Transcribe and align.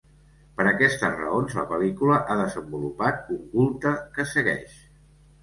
Per 0.59 0.63
aquestes 0.69 1.13
raons 1.19 1.53
la 1.57 1.65
pel·lícula 1.73 2.17
ha 2.21 2.39
desenvolupat 2.41 3.31
un 3.37 3.45
culte 3.53 3.93
que 4.17 4.27
segueix. 4.33 4.83